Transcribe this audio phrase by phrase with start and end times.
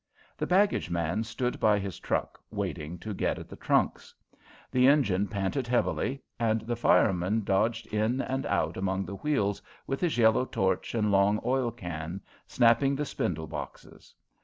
[0.35, 4.15] The baggage man stood by his truck, waiting to get at the trunks.
[4.71, 10.01] The engine panted heavily, and the fireman dodged in and out among the wheels with
[10.01, 14.15] his yellow torch and long oil can, snapping the spindle boxes.